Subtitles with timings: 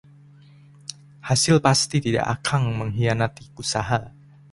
[1.27, 3.99] Hasil pasti tidak akang mengkhianati usaha.